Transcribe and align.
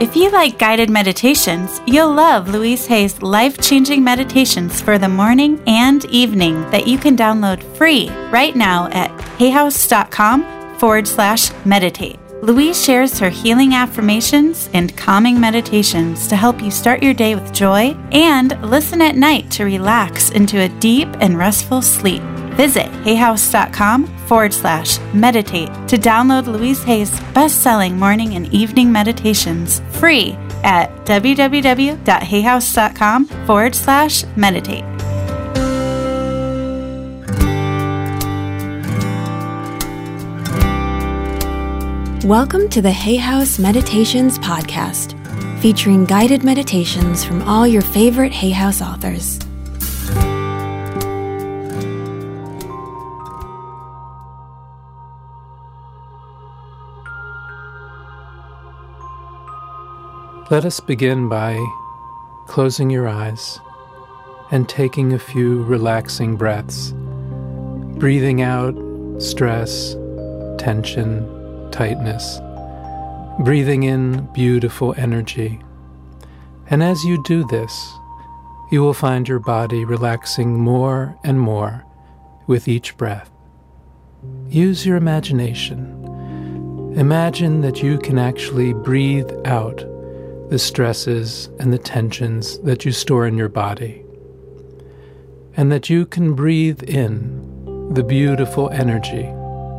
If 0.00 0.16
you 0.16 0.30
like 0.30 0.58
guided 0.58 0.88
meditations, 0.88 1.82
you'll 1.86 2.14
love 2.14 2.48
Louise 2.48 2.86
Hay's 2.86 3.20
life 3.20 3.60
changing 3.60 4.02
meditations 4.02 4.80
for 4.80 4.96
the 4.96 5.10
morning 5.10 5.62
and 5.66 6.06
evening 6.06 6.58
that 6.70 6.86
you 6.86 6.96
can 6.96 7.18
download 7.18 7.62
free 7.76 8.08
right 8.32 8.56
now 8.56 8.88
at 8.92 9.10
hayhouse.com 9.36 10.78
forward 10.78 11.06
slash 11.06 11.52
meditate. 11.66 12.18
Louise 12.40 12.82
shares 12.82 13.18
her 13.18 13.28
healing 13.28 13.74
affirmations 13.74 14.70
and 14.72 14.96
calming 14.96 15.38
meditations 15.38 16.26
to 16.28 16.36
help 16.36 16.62
you 16.62 16.70
start 16.70 17.02
your 17.02 17.12
day 17.12 17.34
with 17.34 17.52
joy 17.52 17.94
and 18.10 18.58
listen 18.62 19.02
at 19.02 19.16
night 19.16 19.50
to 19.50 19.66
relax 19.66 20.30
into 20.30 20.60
a 20.60 20.68
deep 20.80 21.08
and 21.20 21.36
restful 21.36 21.82
sleep. 21.82 22.22
Visit 22.56 22.86
hayhouse.com 23.04 24.06
forward 24.26 24.52
slash 24.52 24.98
meditate 25.14 25.68
to 25.88 25.96
download 25.96 26.46
Louise 26.46 26.82
Hay's 26.84 27.18
best 27.32 27.62
selling 27.62 27.96
morning 27.96 28.34
and 28.34 28.52
evening 28.52 28.92
meditations 28.92 29.80
free 29.90 30.36
at 30.62 30.90
www.hayhouse.com 31.06 33.24
forward 33.46 33.74
slash 33.74 34.24
meditate. 34.36 34.84
Welcome 42.24 42.68
to 42.68 42.82
the 42.82 42.92
Hay 42.92 43.16
House 43.16 43.58
Meditations 43.58 44.38
Podcast, 44.38 45.16
featuring 45.60 46.04
guided 46.04 46.44
meditations 46.44 47.24
from 47.24 47.40
all 47.42 47.66
your 47.66 47.80
favorite 47.80 48.32
Hay 48.32 48.50
House 48.50 48.82
authors. 48.82 49.38
Let 60.50 60.64
us 60.64 60.80
begin 60.80 61.28
by 61.28 61.64
closing 62.48 62.90
your 62.90 63.06
eyes 63.06 63.60
and 64.50 64.68
taking 64.68 65.12
a 65.12 65.18
few 65.20 65.62
relaxing 65.62 66.36
breaths, 66.36 66.92
breathing 68.00 68.42
out 68.42 68.74
stress, 69.22 69.94
tension, 70.58 71.70
tightness, 71.70 72.40
breathing 73.44 73.84
in 73.84 74.28
beautiful 74.32 74.92
energy. 74.96 75.60
And 76.66 76.82
as 76.82 77.04
you 77.04 77.22
do 77.22 77.46
this, 77.46 77.92
you 78.72 78.80
will 78.80 78.92
find 78.92 79.28
your 79.28 79.38
body 79.38 79.84
relaxing 79.84 80.58
more 80.58 81.16
and 81.22 81.38
more 81.38 81.84
with 82.48 82.66
each 82.66 82.96
breath. 82.96 83.30
Use 84.48 84.84
your 84.84 84.96
imagination. 84.96 86.92
Imagine 86.96 87.60
that 87.60 87.84
you 87.84 87.98
can 87.98 88.18
actually 88.18 88.72
breathe 88.72 89.30
out 89.44 89.84
the 90.50 90.58
stresses 90.58 91.48
and 91.58 91.72
the 91.72 91.78
tensions 91.78 92.58
that 92.58 92.84
you 92.84 92.92
store 92.92 93.26
in 93.26 93.38
your 93.38 93.48
body, 93.48 94.04
and 95.56 95.72
that 95.72 95.88
you 95.88 96.04
can 96.04 96.34
breathe 96.34 96.82
in 96.82 97.94
the 97.94 98.02
beautiful 98.02 98.68
energy 98.70 99.24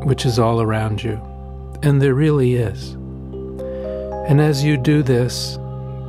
which 0.04 0.26
is 0.26 0.40
all 0.40 0.62
around 0.62 1.04
you, 1.04 1.22
and 1.84 2.02
there 2.02 2.16
really 2.16 2.56
is. 2.56 2.94
And 4.28 4.42
as 4.42 4.64
you 4.64 4.78
do 4.78 5.04
this, 5.04 5.58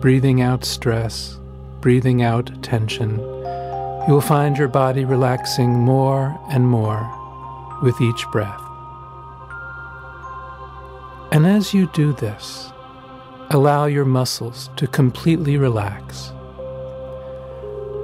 breathing 0.00 0.40
out 0.40 0.64
stress, 0.64 1.38
breathing 1.80 2.22
out 2.22 2.62
tension, 2.62 3.18
you 3.18 4.14
will 4.14 4.20
find 4.20 4.56
your 4.56 4.68
body 4.68 5.04
relaxing 5.04 5.70
more 5.70 6.38
and 6.48 6.66
more 6.66 7.08
with 7.82 8.00
each 8.00 8.26
breath. 8.32 8.60
And 11.30 11.46
as 11.46 11.74
you 11.74 11.86
do 11.88 12.12
this, 12.12 12.71
Allow 13.54 13.84
your 13.84 14.06
muscles 14.06 14.70
to 14.76 14.86
completely 14.86 15.58
relax. 15.58 16.32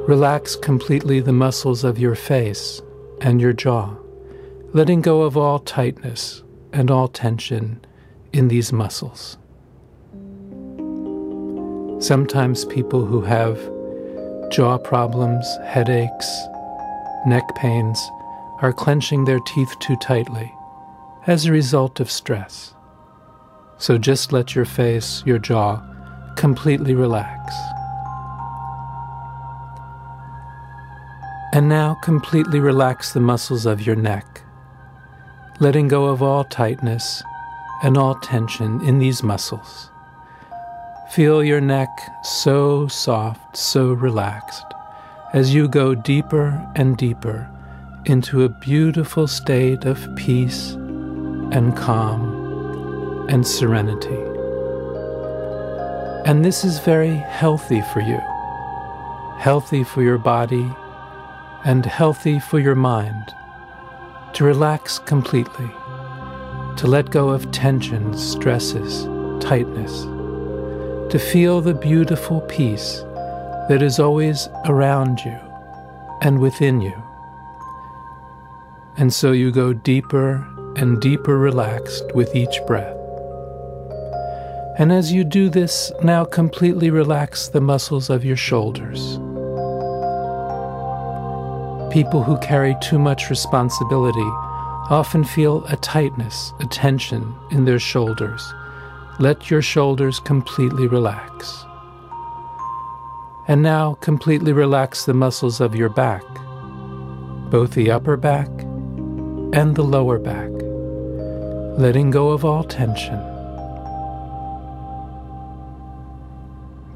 Relax 0.07 0.55
completely 0.57 1.21
the 1.21 1.33
muscles 1.33 1.85
of 1.85 1.99
your 1.99 2.15
face 2.15 2.83
and 3.23 3.41
your 3.41 3.55
jaw, 3.55 3.97
letting 4.75 5.01
go 5.01 5.23
of 5.23 5.39
all 5.39 5.59
tightness 5.61 6.43
and 6.75 6.91
all 6.91 7.09
tension 7.09 7.83
in 8.31 8.49
these 8.49 8.75
muscles. 8.75 9.39
Sometimes 11.99 12.67
people 12.67 13.07
who 13.07 13.23
have 13.23 13.59
jaw 14.51 14.77
problems, 14.77 15.47
headaches, 15.65 16.31
neck 17.27 17.55
pains 17.55 17.99
are 18.61 18.75
clenching 18.75 19.25
their 19.25 19.41
teeth 19.47 19.75
too 19.79 19.97
tightly 19.97 20.53
as 21.27 21.47
a 21.47 21.53
result 21.53 22.01
of 22.01 22.11
stress. 22.11 22.75
So 23.79 23.97
just 23.97 24.33
let 24.33 24.57
your 24.57 24.65
face, 24.65 25.23
your 25.25 25.39
jaw, 25.39 25.81
completely 26.35 26.95
relax. 26.95 27.55
And 31.53 31.69
now 31.69 31.95
completely 32.03 32.61
relax 32.61 33.13
the 33.13 33.21
muscles 33.21 33.67
of 33.67 33.81
your 33.81 33.97
neck, 33.97 34.43
letting 35.61 35.89
go 35.89 36.07
of 36.07 36.23
all 36.23 36.45
tightness 36.45 37.23
and 37.83 37.97
all 37.97 38.17
tension 38.17 38.81
in 38.83 38.99
these 38.99 39.23
muscles. 39.23 39.91
Feel 41.13 41.43
your 41.43 41.61
neck 41.61 41.89
so 42.23 42.87
soft, 42.89 43.57
so 43.57 43.93
relaxed, 43.93 44.67
as 45.33 45.55
you 45.55 45.69
go 45.69 45.95
deeper 45.95 46.69
and 46.75 46.97
deeper 46.97 47.49
into 48.05 48.43
a 48.43 48.49
beautiful 48.49 49.27
state 49.27 49.85
of 49.85 50.07
peace 50.17 50.73
and 51.51 51.77
calm 51.77 52.28
and 53.29 53.47
serenity. 53.47 54.19
And 56.29 56.45
this 56.45 56.65
is 56.65 56.79
very 56.81 57.17
healthy 57.17 57.81
for 57.93 58.01
you, 58.01 58.21
healthy 59.39 59.85
for 59.85 60.03
your 60.03 60.19
body, 60.19 60.71
and 61.65 61.87
healthy 61.87 62.39
for 62.39 62.59
your 62.59 62.75
mind 62.75 63.35
to 64.35 64.45
relax 64.45 64.99
completely, 64.99 65.71
to 66.77 66.87
let 66.87 67.11
go 67.11 67.31
of 67.31 67.51
tensions, 67.51 68.23
stresses, 68.23 69.05
tightness, 69.43 70.03
to 71.11 71.19
feel 71.19 71.61
the 71.61 71.75
beautiful 71.75 72.43
peace 72.43 73.05
that 73.69 73.83
is 73.83 73.99
always 73.99 74.49
around 74.67 75.21
you 75.25 75.39
and 76.23 76.39
within 76.39 76.81
you. 76.81 77.03
And 78.97 79.13
so 79.13 79.33
you 79.33 79.51
go 79.51 79.73
deeper 79.73 80.47
and 80.77 81.01
deeper 81.01 81.39
relaxed 81.39 82.15
with 82.15 82.35
each 82.35 82.61
breath. 82.67 82.98
And 84.79 84.93
as 84.93 85.13
you 85.13 85.25
do 85.25 85.49
this, 85.49 85.91
now 86.05 86.25
completely 86.25 86.91
relax 86.91 87.49
the 87.49 87.61
muscles 87.61 88.11
of 88.11 88.25
your 88.25 88.37
shoulders. 88.37 89.19
People 91.93 92.23
who 92.23 92.39
carry 92.39 92.77
too 92.81 92.99
much 92.99 93.29
responsibility 93.29 94.31
often 94.89 95.25
feel 95.25 95.65
a 95.65 95.77
tightness, 95.79 96.53
a 96.61 96.67
tension 96.67 97.35
in 97.51 97.65
their 97.65 97.81
shoulders. 97.81 98.55
Let 99.19 99.51
your 99.51 99.63
shoulders 99.63 100.21
completely 100.21 100.87
relax. 100.87 101.65
And 103.49 103.63
now 103.63 103.95
completely 103.95 104.53
relax 104.53 105.07
the 105.07 105.15
muscles 105.15 105.61
of 105.61 105.75
your 105.75 105.89
back, 105.89 106.23
both 107.51 107.73
the 107.73 107.91
upper 107.91 108.17
back 108.17 108.49
and 109.53 109.75
the 109.75 109.83
lower 109.83 110.21
back, 110.21 110.51
letting 111.81 112.13
go 112.13 112.29
of 112.29 112.45
all 112.45 112.63
tension. 112.63 113.38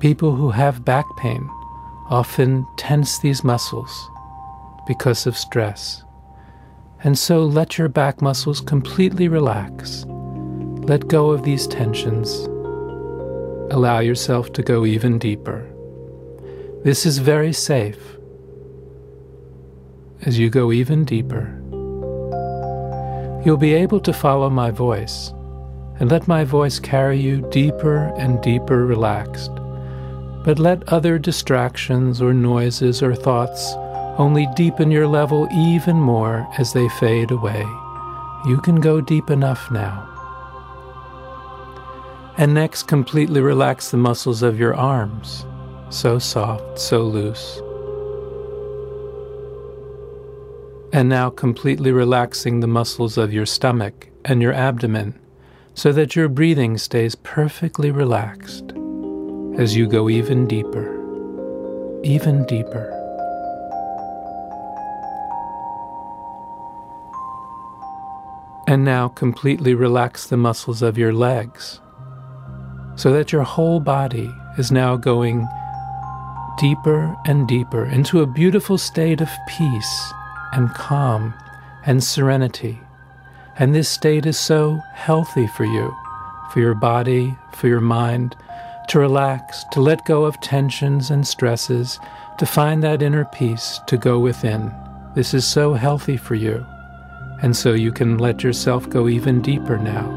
People 0.02 0.34
who 0.34 0.50
have 0.50 0.84
back 0.84 1.06
pain 1.16 1.48
often 2.10 2.66
tense 2.76 3.20
these 3.20 3.44
muscles 3.44 4.10
because 4.84 5.28
of 5.28 5.36
stress. 5.36 6.02
And 7.04 7.16
so 7.16 7.44
let 7.44 7.78
your 7.78 7.88
back 7.88 8.20
muscles 8.20 8.60
completely 8.60 9.28
relax. 9.28 10.04
Let 10.08 11.06
go 11.06 11.30
of 11.30 11.44
these 11.44 11.68
tensions. 11.68 12.46
Allow 13.72 14.00
yourself 14.00 14.52
to 14.54 14.62
go 14.64 14.84
even 14.84 15.20
deeper. 15.20 15.64
This 16.82 17.06
is 17.06 17.18
very 17.18 17.52
safe. 17.52 18.16
As 20.22 20.36
you 20.36 20.50
go 20.50 20.72
even 20.72 21.04
deeper, 21.04 21.46
you'll 23.44 23.56
be 23.56 23.74
able 23.74 24.00
to 24.00 24.12
follow 24.12 24.50
my 24.50 24.72
voice 24.72 25.32
and 26.00 26.10
let 26.10 26.26
my 26.26 26.42
voice 26.42 26.80
carry 26.80 27.20
you 27.20 27.48
deeper 27.50 28.12
and 28.18 28.42
deeper 28.42 28.84
relaxed 28.84 29.51
but 30.44 30.58
let 30.58 30.88
other 30.88 31.18
distractions 31.18 32.20
or 32.20 32.34
noises 32.34 33.02
or 33.02 33.14
thoughts 33.14 33.74
only 34.18 34.46
deepen 34.54 34.90
your 34.90 35.06
level 35.06 35.48
even 35.52 35.96
more 35.96 36.46
as 36.58 36.72
they 36.72 36.88
fade 37.00 37.30
away. 37.30 37.64
You 38.46 38.60
can 38.62 38.80
go 38.80 39.00
deep 39.00 39.30
enough 39.30 39.70
now. 39.70 40.08
And 42.36 42.54
next, 42.54 42.84
completely 42.84 43.40
relax 43.40 43.90
the 43.90 43.98
muscles 43.98 44.42
of 44.42 44.58
your 44.58 44.74
arms, 44.74 45.46
so 45.90 46.18
soft, 46.18 46.78
so 46.78 47.02
loose. 47.02 47.60
And 50.92 51.08
now, 51.08 51.30
completely 51.30 51.92
relaxing 51.92 52.60
the 52.60 52.66
muscles 52.66 53.16
of 53.16 53.32
your 53.32 53.46
stomach 53.46 54.08
and 54.24 54.42
your 54.42 54.52
abdomen 54.52 55.18
so 55.74 55.92
that 55.92 56.16
your 56.16 56.28
breathing 56.28 56.76
stays 56.76 57.14
perfectly 57.14 57.90
relaxed 57.90 58.72
as 59.58 59.76
you 59.76 59.86
go 59.86 60.08
even 60.08 60.46
deeper, 60.46 60.98
even 62.02 62.44
deeper. 62.46 62.98
And 68.66 68.84
now 68.84 69.08
completely 69.08 69.74
relax 69.74 70.26
the 70.26 70.38
muscles 70.38 70.80
of 70.80 70.96
your 70.96 71.12
legs 71.12 71.80
so 72.96 73.12
that 73.12 73.32
your 73.32 73.42
whole 73.42 73.80
body 73.80 74.32
is 74.58 74.72
now 74.72 74.96
going 74.96 75.46
deeper 76.58 77.14
and 77.26 77.46
deeper 77.48 77.84
into 77.86 78.20
a 78.20 78.26
beautiful 78.26 78.78
state 78.78 79.20
of 79.20 79.28
peace 79.48 80.12
and 80.52 80.70
calm 80.70 81.34
and 81.84 82.02
serenity. 82.02 82.80
And 83.58 83.74
this 83.74 83.88
state 83.88 84.24
is 84.24 84.38
so 84.38 84.80
healthy 84.94 85.46
for 85.48 85.64
you, 85.64 85.94
for 86.52 86.60
your 86.60 86.74
body, 86.74 87.36
for 87.52 87.68
your 87.68 87.80
mind, 87.80 88.36
to 88.88 88.98
relax, 88.98 89.64
to 89.72 89.80
let 89.80 90.04
go 90.04 90.24
of 90.24 90.40
tensions 90.40 91.10
and 91.10 91.26
stresses, 91.26 91.98
to 92.38 92.46
find 92.46 92.82
that 92.82 93.02
inner 93.02 93.24
peace, 93.24 93.80
to 93.86 93.96
go 93.96 94.18
within. 94.18 94.72
This 95.14 95.34
is 95.34 95.46
so 95.46 95.74
healthy 95.74 96.16
for 96.16 96.34
you. 96.34 96.66
And 97.42 97.56
so 97.56 97.72
you 97.72 97.92
can 97.92 98.18
let 98.18 98.42
yourself 98.42 98.88
go 98.88 99.08
even 99.08 99.42
deeper 99.42 99.76
now. 99.78 100.08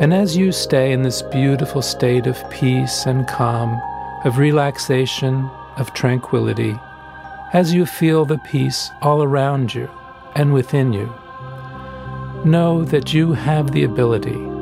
And 0.00 0.12
as 0.12 0.36
you 0.36 0.50
stay 0.50 0.92
in 0.92 1.02
this 1.02 1.22
beautiful 1.22 1.82
state 1.82 2.26
of 2.26 2.50
peace 2.50 3.06
and 3.06 3.28
calm, 3.28 3.80
of 4.24 4.38
relaxation, 4.38 5.48
of 5.76 5.92
tranquility, 5.94 6.74
as 7.52 7.72
you 7.72 7.86
feel 7.86 8.24
the 8.24 8.38
peace 8.38 8.90
all 9.02 9.22
around 9.22 9.72
you 9.74 9.88
and 10.34 10.52
within 10.52 10.92
you, 10.92 11.12
know 12.44 12.84
that 12.84 13.14
you 13.14 13.32
have 13.32 13.70
the 13.70 13.84
ability 13.84 14.53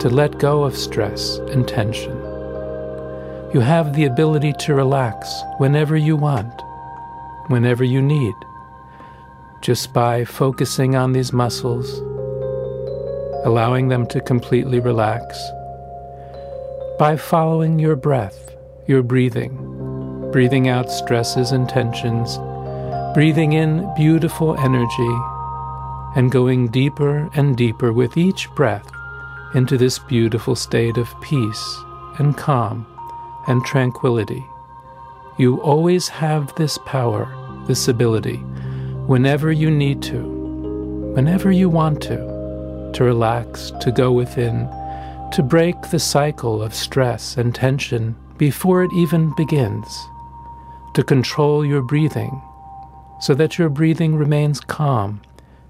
to 0.00 0.08
let 0.08 0.38
go 0.38 0.64
of 0.64 0.74
stress 0.74 1.36
and 1.52 1.68
tension. 1.68 2.16
You 3.52 3.60
have 3.60 3.94
the 3.94 4.06
ability 4.06 4.54
to 4.60 4.74
relax 4.74 5.30
whenever 5.58 5.94
you 5.94 6.16
want, 6.16 6.62
whenever 7.48 7.84
you 7.84 8.00
need, 8.00 8.34
just 9.60 9.92
by 9.92 10.24
focusing 10.24 10.96
on 10.96 11.12
these 11.12 11.34
muscles, 11.34 11.98
allowing 13.44 13.88
them 13.88 14.06
to 14.06 14.22
completely 14.22 14.80
relax, 14.80 15.38
by 16.98 17.18
following 17.18 17.78
your 17.78 17.96
breath, 17.96 18.56
your 18.86 19.02
breathing, 19.02 20.30
breathing 20.32 20.66
out 20.68 20.90
stresses 20.90 21.52
and 21.52 21.68
tensions, 21.68 22.38
breathing 23.12 23.52
in 23.52 23.86
beautiful 23.96 24.56
energy, 24.60 25.14
and 26.16 26.32
going 26.32 26.68
deeper 26.68 27.28
and 27.34 27.54
deeper 27.54 27.92
with 27.92 28.16
each 28.16 28.48
breath 28.54 28.89
into 29.54 29.76
this 29.76 29.98
beautiful 29.98 30.54
state 30.54 30.96
of 30.96 31.20
peace 31.20 31.78
and 32.18 32.36
calm 32.36 32.86
and 33.48 33.64
tranquility. 33.64 34.44
You 35.38 35.60
always 35.62 36.08
have 36.08 36.54
this 36.54 36.78
power, 36.86 37.34
this 37.66 37.88
ability, 37.88 38.36
whenever 39.06 39.50
you 39.50 39.70
need 39.70 40.02
to, 40.02 40.20
whenever 41.14 41.50
you 41.50 41.68
want 41.68 42.00
to, 42.02 42.90
to 42.94 43.04
relax, 43.04 43.72
to 43.80 43.90
go 43.90 44.12
within, 44.12 44.68
to 45.32 45.42
break 45.42 45.74
the 45.90 45.98
cycle 45.98 46.62
of 46.62 46.74
stress 46.74 47.36
and 47.36 47.54
tension 47.54 48.14
before 48.36 48.84
it 48.84 48.92
even 48.92 49.34
begins, 49.34 49.86
to 50.94 51.02
control 51.02 51.64
your 51.64 51.82
breathing 51.82 52.40
so 53.20 53.34
that 53.34 53.58
your 53.58 53.68
breathing 53.68 54.16
remains 54.16 54.60
calm 54.60 55.20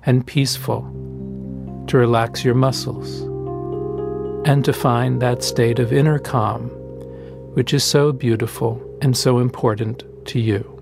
and 0.05 0.27
peaceful, 0.27 0.83
to 1.87 1.97
relax 1.97 2.45
your 2.45 2.55
muscles 2.55 3.30
and 4.45 4.65
to 4.65 4.73
find 4.73 5.21
that 5.21 5.43
state 5.43 5.79
of 5.79 5.93
inner 5.93 6.19
calm, 6.19 6.69
which 7.55 7.75
is 7.75 7.85
so 7.85 8.13
beautiful 8.13 8.81
and 9.03 9.17
so 9.17 9.39
important 9.39 10.03
to 10.27 10.41
you. 10.41 10.77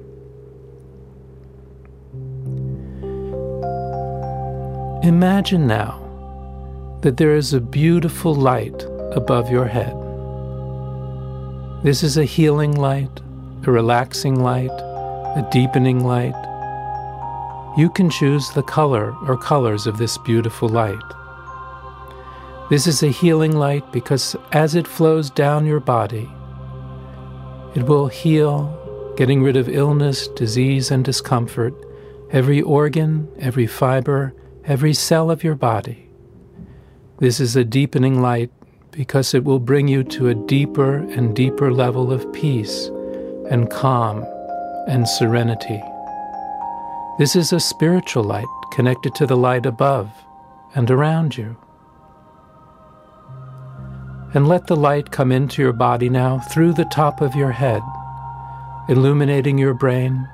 Imagine 5.02 5.66
now 5.66 6.04
that 7.02 7.16
there 7.16 7.34
is 7.34 7.54
a 7.54 7.60
beautiful 7.60 8.34
light 8.34 8.84
above 9.12 9.50
your 9.50 9.66
head. 9.66 9.94
This 11.82 12.02
is 12.02 12.16
a 12.16 12.24
healing 12.24 12.72
light, 12.72 13.20
a 13.66 13.70
relaxing 13.70 14.40
light, 14.40 14.70
a 14.70 15.48
deepening 15.52 16.04
light. 16.04 16.34
You 17.76 17.88
can 17.90 18.10
choose 18.10 18.50
the 18.50 18.62
color 18.62 19.14
or 19.26 19.36
colors 19.36 19.86
of 19.86 19.98
this 19.98 20.18
beautiful 20.18 20.68
light. 20.68 21.17
This 22.70 22.86
is 22.86 23.02
a 23.02 23.08
healing 23.08 23.56
light 23.56 23.90
because 23.92 24.36
as 24.52 24.74
it 24.74 24.86
flows 24.86 25.30
down 25.30 25.64
your 25.64 25.80
body, 25.80 26.28
it 27.74 27.84
will 27.84 28.08
heal, 28.08 29.14
getting 29.16 29.42
rid 29.42 29.56
of 29.56 29.70
illness, 29.70 30.28
disease, 30.28 30.90
and 30.90 31.02
discomfort, 31.02 31.72
every 32.30 32.60
organ, 32.60 33.26
every 33.38 33.66
fiber, 33.66 34.34
every 34.64 34.92
cell 34.92 35.30
of 35.30 35.42
your 35.42 35.54
body. 35.54 36.10
This 37.20 37.40
is 37.40 37.56
a 37.56 37.64
deepening 37.64 38.20
light 38.20 38.50
because 38.90 39.32
it 39.32 39.44
will 39.44 39.60
bring 39.60 39.88
you 39.88 40.04
to 40.04 40.28
a 40.28 40.34
deeper 40.34 40.96
and 40.96 41.34
deeper 41.34 41.72
level 41.72 42.12
of 42.12 42.30
peace 42.34 42.90
and 43.48 43.70
calm 43.70 44.26
and 44.88 45.08
serenity. 45.08 45.82
This 47.18 47.34
is 47.34 47.50
a 47.50 47.60
spiritual 47.60 48.24
light 48.24 48.46
connected 48.72 49.14
to 49.14 49.26
the 49.26 49.38
light 49.38 49.64
above 49.64 50.10
and 50.74 50.90
around 50.90 51.34
you. 51.38 51.56
And 54.34 54.46
let 54.46 54.66
the 54.66 54.76
light 54.76 55.10
come 55.10 55.32
into 55.32 55.62
your 55.62 55.72
body 55.72 56.08
now 56.10 56.38
through 56.38 56.74
the 56.74 56.84
top 56.84 57.20
of 57.20 57.34
your 57.34 57.52
head, 57.52 57.82
illuminating 58.88 59.56
your 59.56 59.74
brain, 59.74 60.28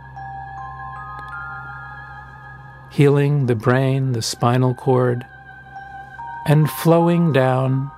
healing 2.91 3.46
the 3.46 3.55
brain, 3.55 4.12
the 4.12 4.23
spinal 4.23 4.75
cord, 4.75 5.25
and 6.46 6.69
flowing 6.70 7.32
down 7.32 7.91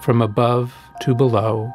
from 0.00 0.22
above 0.22 0.74
to 1.02 1.14
below 1.14 1.72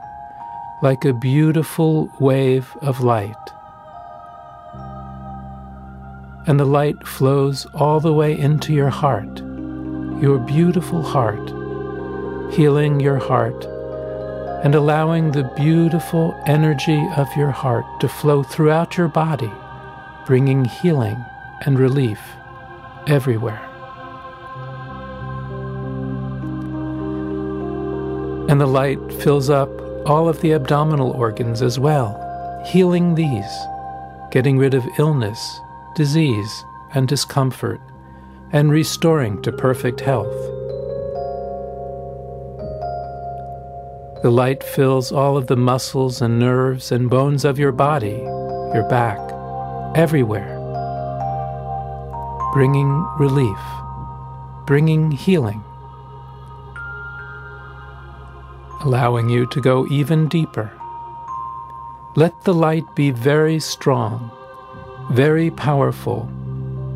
like 0.82 1.04
a 1.04 1.14
beautiful 1.14 2.10
wave 2.20 2.76
of 2.82 3.02
light. 3.02 3.36
And 6.48 6.60
the 6.60 6.66
light 6.66 7.06
flows 7.06 7.66
all 7.74 8.00
the 8.00 8.14
way 8.14 8.38
into 8.38 8.74
your 8.74 8.90
heart, 8.90 9.40
your 10.22 10.40
beautiful 10.40 11.04
heart 11.04 11.59
healing 12.52 13.00
your 13.00 13.18
heart 13.18 13.66
and 14.64 14.76
allowing 14.76 15.32
the 15.32 15.44
beautiful 15.56 16.42
energy 16.46 17.08
of 17.16 17.34
your 17.36 17.52
heart 17.52 17.86
to 18.02 18.10
flow 18.10 18.44
throughout 18.44 18.98
your 18.98 19.08
body, 19.08 19.52
bringing 20.26 20.66
healing 20.66 21.24
and 21.66 21.80
relief 21.80 22.20
everywhere. 23.08 23.66
And 28.50 28.60
the 28.60 28.66
light 28.66 29.00
fills 29.14 29.50
up 29.50 29.70
all 30.06 30.28
of 30.28 30.42
the 30.42 30.54
abdominal 30.54 31.12
organs 31.12 31.62
as 31.62 31.80
well, 31.80 32.18
healing 32.66 33.16
these, 33.16 33.58
getting 34.32 34.58
rid 34.58 34.74
of 34.74 34.88
illness, 34.98 35.62
disease, 35.96 36.66
and 36.94 37.08
discomfort, 37.08 37.80
and 38.52 38.72
restoring 38.72 39.42
to 39.44 39.52
perfect 39.52 40.02
health. 40.02 40.59
The 44.22 44.30
light 44.30 44.66
fills 44.66 45.14
all 45.14 45.38
of 45.38 45.48
the 45.48 45.56
muscles 45.56 46.22
and 46.22 46.40
nerves 46.40 46.92
and 46.92 47.10
bones 47.10 47.46
of 47.46 47.58
your 47.58 47.72
body, 47.72 48.20
your 48.74 48.86
back, 48.90 49.18
everywhere, 49.96 50.60
bringing 52.52 53.08
relief, 53.18 53.58
bringing 54.68 55.10
healing, 55.10 55.64
allowing 58.82 59.30
you 59.30 59.46
to 59.46 59.62
go 59.62 59.88
even 59.88 60.28
deeper. 60.28 60.70
Let 62.18 62.34
the 62.44 62.54
light 62.54 62.94
be 62.96 63.12
very 63.12 63.62
strong, 63.62 64.30
very 65.12 65.50
powerful, 65.50 66.26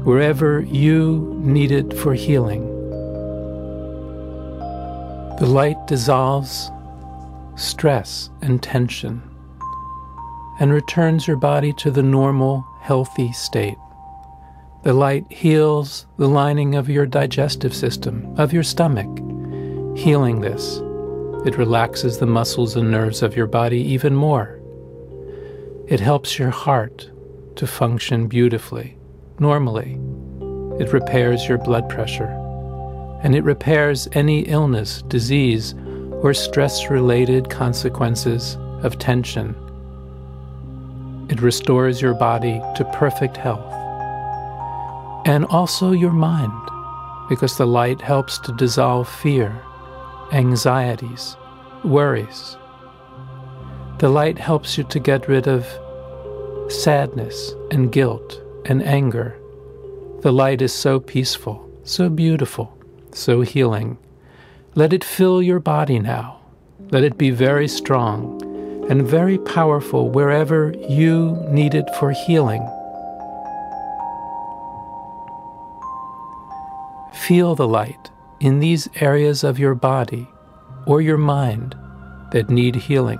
wherever 0.03 0.59
you 0.59 1.39
need 1.39 1.71
it 1.71 1.93
for 1.93 2.13
healing. 2.13 2.67
The 5.39 5.47
light 5.47 5.87
dissolves 5.87 6.69
stress, 7.73 8.29
and 8.43 8.61
tension, 8.61 9.19
and 10.59 10.71
returns 10.71 11.27
your 11.27 11.37
body 11.37 11.73
to 11.73 11.89
the 11.89 12.03
normal, 12.03 12.63
healthy 12.81 13.31
state. 13.31 13.77
The 14.83 14.93
light 14.93 15.25
heals 15.31 16.05
the 16.17 16.27
lining 16.27 16.75
of 16.75 16.87
your 16.87 17.07
digestive 17.07 17.73
system, 17.73 18.31
of 18.37 18.53
your 18.53 18.61
stomach. 18.61 19.09
Healing 19.97 20.41
this, 20.41 20.77
it 21.47 21.57
relaxes 21.57 22.19
the 22.19 22.27
muscles 22.27 22.75
and 22.75 22.91
nerves 22.91 23.23
of 23.23 23.35
your 23.35 23.47
body 23.47 23.81
even 23.81 24.13
more. 24.13 24.59
It 25.87 25.99
helps 25.99 26.37
your 26.37 26.51
heart 26.51 27.09
to 27.55 27.65
function 27.65 28.27
beautifully, 28.27 28.97
normally. 29.39 29.99
It 30.79 30.93
repairs 30.93 31.47
your 31.47 31.57
blood 31.57 31.89
pressure. 31.89 32.39
And 33.23 33.35
it 33.35 33.43
repairs 33.43 34.07
any 34.11 34.41
illness, 34.41 35.01
disease, 35.07 35.73
or 36.23 36.33
stress 36.33 36.89
related 36.89 37.49
consequences 37.49 38.57
of 38.81 38.97
tension. 38.97 39.53
It 41.29 41.41
restores 41.41 42.01
your 42.01 42.13
body 42.13 42.61
to 42.75 42.85
perfect 42.93 43.37
health. 43.37 43.71
And 45.25 45.45
also 45.45 45.91
your 45.91 46.13
mind, 46.13 46.69
because 47.29 47.57
the 47.57 47.67
light 47.67 48.01
helps 48.01 48.39
to 48.39 48.53
dissolve 48.53 49.07
fear, 49.07 49.61
anxieties, 50.31 51.35
worries. 51.83 52.57
The 53.99 54.09
light 54.09 54.37
helps 54.37 54.77
you 54.77 54.85
to 54.85 54.99
get 54.99 55.27
rid 55.27 55.47
of 55.47 55.65
sadness 56.71 57.53
and 57.69 57.91
guilt 57.91 58.41
and 58.65 58.81
anger. 58.81 59.37
The 60.21 60.31
light 60.31 60.61
is 60.61 60.73
so 60.73 60.99
peaceful, 61.01 61.69
so 61.83 62.09
beautiful, 62.09 62.77
so 63.11 63.41
healing. 63.41 63.97
Let 64.75 64.91
it 64.91 65.03
fill 65.03 65.39
your 65.43 65.59
body 65.59 65.99
now. 65.99 66.39
Let 66.89 67.03
it 67.03 67.15
be 67.15 67.29
very 67.29 67.67
strong 67.67 68.41
and 68.89 69.05
very 69.05 69.37
powerful 69.37 70.09
wherever 70.09 70.73
you 70.89 71.37
need 71.47 71.75
it 71.75 71.87
for 71.99 72.09
healing. 72.09 72.67
Feel 77.13 77.53
the 77.53 77.67
light 77.67 78.09
in 78.39 78.59
these 78.59 78.89
areas 78.95 79.43
of 79.43 79.59
your 79.59 79.75
body 79.75 80.27
or 80.87 81.01
your 81.01 81.19
mind 81.19 81.75
that 82.31 82.49
need 82.49 82.75
healing. 82.75 83.19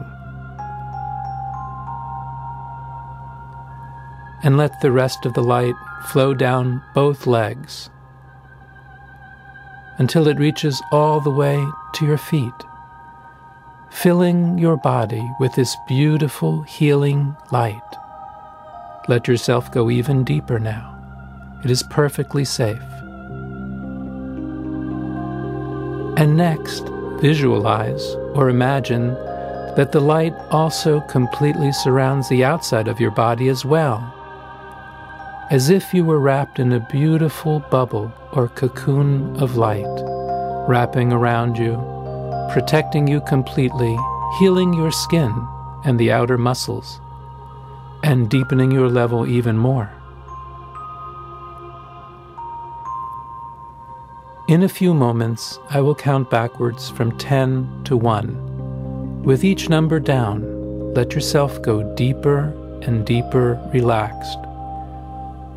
And 4.41 4.57
let 4.57 4.81
the 4.81 4.91
rest 4.91 5.27
of 5.27 5.35
the 5.35 5.43
light 5.43 5.75
flow 6.07 6.33
down 6.33 6.81
both 6.95 7.27
legs 7.27 7.91
until 9.97 10.27
it 10.27 10.39
reaches 10.39 10.81
all 10.91 11.19
the 11.19 11.29
way 11.29 11.63
to 11.93 12.05
your 12.05 12.17
feet 12.17 12.53
filling 13.93 14.57
your 14.57 14.75
body 14.75 15.31
with 15.39 15.53
this 15.53 15.77
beautiful 15.87 16.63
healing 16.63 17.37
light. 17.51 17.79
Let 19.07 19.27
yourself 19.27 19.71
go 19.71 19.89
even 19.89 20.23
deeper 20.23 20.59
now. 20.59 20.89
It 21.63 21.69
is 21.69 21.83
perfectly 21.83 22.43
safe. 22.43 22.81
And 26.17 26.35
next, 26.35 26.89
visualize 27.21 28.15
or 28.33 28.49
imagine 28.49 29.13
that 29.75 29.91
the 29.91 30.01
light 30.01 30.33
also 30.49 30.99
completely 31.01 31.71
surrounds 31.71 32.27
the 32.29 32.43
outside 32.43 32.87
of 32.87 32.99
your 32.99 33.11
body 33.11 33.47
as 33.47 33.63
well, 33.63 34.01
as 35.51 35.69
if 35.69 35.93
you 35.93 36.03
were 36.03 36.19
wrapped 36.19 36.59
in 36.59 36.73
a 36.73 36.79
beautiful 36.79 37.59
bubble 37.59 38.11
or 38.35 38.47
cocoon 38.49 39.35
of 39.37 39.57
light, 39.57 39.85
wrapping 40.67 41.11
around 41.11 41.57
you 41.57 41.75
protecting 42.53 43.07
you 43.07 43.19
completely, 43.21 43.97
healing 44.37 44.73
your 44.73 44.91
skin 44.91 45.33
and 45.85 45.99
the 45.99 46.11
outer 46.11 46.37
muscles, 46.37 47.01
and 48.03 48.29
deepening 48.29 48.69
your 48.69 48.89
level 48.89 49.25
even 49.27 49.57
more. 49.57 49.91
In 54.47 54.61
a 54.61 54.69
few 54.69 54.93
moments, 54.93 55.57
I 55.71 55.81
will 55.81 55.95
count 55.95 56.29
backwards 56.29 56.91
from 56.91 57.17
10 57.17 57.85
to 57.85 57.97
1. 57.97 59.23
With 59.23 59.43
each 59.43 59.67
number 59.67 59.99
down, 59.99 60.93
let 60.93 61.13
yourself 61.13 61.59
go 61.63 61.81
deeper 61.95 62.53
and 62.83 63.03
deeper 63.03 63.59
relaxed. 63.73 64.37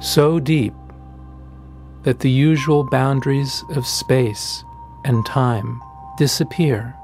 So 0.00 0.40
deep 0.40 0.72
that 2.06 2.20
the 2.20 2.30
usual 2.30 2.84
boundaries 2.84 3.64
of 3.70 3.84
space 3.84 4.62
and 5.04 5.26
time 5.26 5.82
disappear 6.16 6.94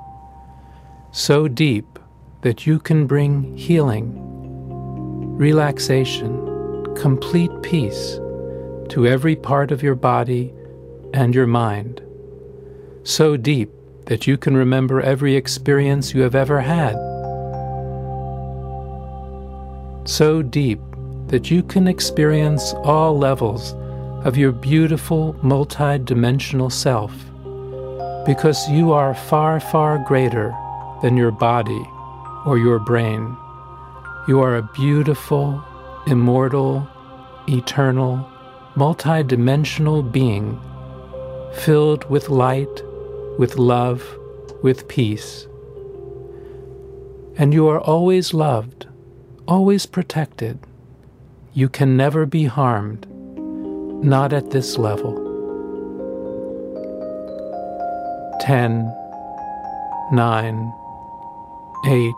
so 1.11 1.49
deep 1.49 1.99
that 2.42 2.68
you 2.68 2.78
can 2.78 3.09
bring 3.09 3.56
healing, 3.56 4.14
relaxation, 5.37 6.94
complete 6.94 7.50
peace 7.62 8.21
to 8.90 9.04
every 9.04 9.35
part 9.35 9.73
of 9.73 9.82
your 9.82 9.97
body 9.97 10.54
and 11.12 11.35
your 11.35 11.49
mind. 11.49 12.00
So 13.02 13.37
deep 13.37 13.71
that 14.06 14.28
you 14.28 14.38
can 14.38 14.56
remember 14.56 15.00
every 15.00 15.35
experience 15.35 16.14
you 16.14 16.23
have 16.23 16.37
ever 16.37 16.61
had. 16.61 16.94
So 20.09 20.42
deep 20.42 20.78
that 21.26 21.50
you 21.50 21.64
can 21.64 21.88
experience 21.88 22.73
all 22.85 23.18
levels 23.18 23.75
of 24.25 24.37
your 24.37 24.52
beautiful 24.52 25.35
multi-dimensional 25.43 26.71
self 26.71 27.12
because 28.25 28.69
you 28.71 28.93
are 28.93 29.14
far, 29.14 29.59
far 29.59 29.99
greater 30.07 30.55
than 31.02 31.17
your 31.17 31.33
body 31.33 31.85
or 32.47 32.57
your 32.57 32.79
brain. 32.79 33.37
You 34.29 34.41
are 34.41 34.57
a 34.57 34.71
beautiful, 34.75 35.62
immortal, 36.07 36.88
eternal, 37.49 38.29
multidimensional 38.76 40.11
being 40.11 40.61
filled 41.52 42.09
with 42.09 42.29
light, 42.29 42.83
with 43.38 43.57
love, 43.57 44.05
with 44.62 44.87
peace. 44.87 45.47
And 47.37 47.52
you 47.52 47.67
are 47.67 47.81
always 47.81 48.33
loved, 48.33 48.87
always 49.49 49.87
protected. 49.87 50.61
You 51.52 51.69
can 51.69 51.97
never 51.97 52.25
be 52.25 52.45
harmed, 52.45 53.07
not 54.02 54.32
at 54.32 54.50
this 54.50 54.78
level. 54.78 55.14
10, 58.40 58.92
9, 60.12 60.75
8, 61.87 62.14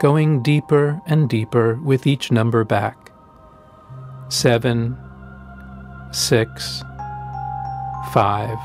going 0.00 0.42
deeper 0.42 1.00
and 1.06 1.30
deeper 1.30 1.80
with 1.82 2.06
each 2.06 2.30
number 2.30 2.64
back. 2.64 3.10
7, 4.28 4.98
6, 6.12 6.82
5, 8.12 8.58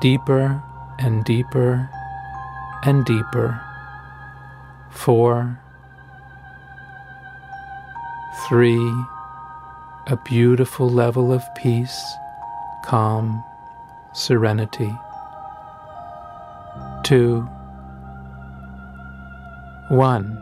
deeper 0.00 0.62
and 1.00 1.24
deeper 1.24 1.90
and 2.84 3.04
deeper. 3.04 3.60
4, 4.92 5.58
3, 8.48 9.04
a 10.06 10.16
beautiful 10.24 10.90
level 10.90 11.32
of 11.32 11.42
peace, 11.54 12.02
calm, 12.84 13.42
serenity 14.12 14.92
two, 17.04 17.42
one. 19.88 20.40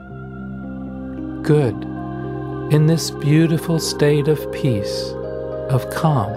Good. 1.42 1.74
In 2.72 2.86
this 2.86 3.10
beautiful 3.10 3.80
state 3.80 4.28
of 4.28 4.50
peace, 4.52 5.10
of 5.68 5.90
calm, 5.90 6.32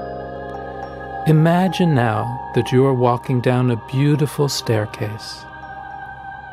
imagine 1.27 1.93
now 1.93 2.51
that 2.55 2.71
you 2.71 2.85
are 2.85 2.93
walking 2.93 3.39
down 3.39 3.69
a 3.69 3.87
beautiful 3.87 4.49
staircase. 4.49 5.45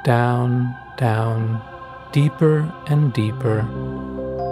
Down, 0.04 0.76
down, 0.98 1.60
deeper 2.12 2.70
and 2.88 3.12
deeper, 3.14 3.62